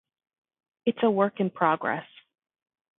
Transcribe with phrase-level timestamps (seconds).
[0.87, 2.07] It's a work in progress.